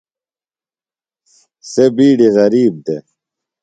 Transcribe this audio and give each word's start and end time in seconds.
سےۡ 1.71 1.91
بِیڈی 1.95 2.27
غریب 2.35 2.73
دےۡ۔ 2.85 3.03